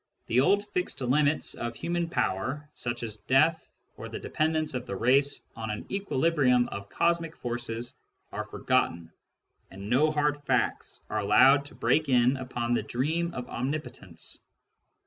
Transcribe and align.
The 0.25 0.39
old 0.39 0.65
fixed 0.69 0.99
limits 1.01 1.53
of 1.53 1.75
human 1.75 2.09
power, 2.09 2.67
such 2.73 3.03
as 3.03 3.17
death, 3.17 3.71
or 3.97 4.09
the 4.09 4.17
de 4.17 4.31
pendence 4.31 4.73
of 4.73 4.87
the 4.87 4.95
race 4.95 5.43
on 5.55 5.69
an 5.69 5.85
equilibrium 5.91 6.67
of 6.69 6.89
cosmic 6.89 7.35
forces, 7.35 7.95
are 8.31 8.43
forgotten, 8.43 9.11
and 9.69 9.91
no 9.91 10.09
hard 10.09 10.41
facts 10.43 11.03
are 11.11 11.19
allowed 11.19 11.65
to 11.65 11.75
break 11.75 12.09
in 12.09 12.35
upon 12.37 12.73
the 12.73 12.81
dream 12.81 13.31
of 13.35 13.47
omnipotence. 13.47 14.41